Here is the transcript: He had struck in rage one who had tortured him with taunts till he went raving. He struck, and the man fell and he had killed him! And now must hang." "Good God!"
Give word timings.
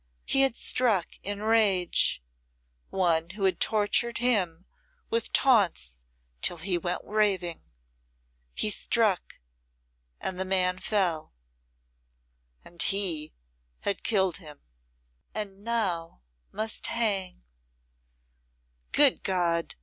He 0.25 0.41
had 0.41 0.55
struck 0.55 1.09
in 1.21 1.43
rage 1.43 2.23
one 2.89 3.29
who 3.29 3.43
had 3.43 3.59
tortured 3.59 4.17
him 4.17 4.65
with 5.11 5.31
taunts 5.31 6.01
till 6.41 6.57
he 6.57 6.75
went 6.75 7.03
raving. 7.03 7.61
He 8.55 8.71
struck, 8.71 9.39
and 10.19 10.39
the 10.39 10.43
man 10.43 10.79
fell 10.79 11.33
and 12.65 12.81
he 12.81 13.31
had 13.81 14.01
killed 14.01 14.37
him! 14.37 14.63
And 15.35 15.63
now 15.63 16.23
must 16.51 16.87
hang." 16.87 17.43
"Good 18.93 19.21
God!" 19.21 19.75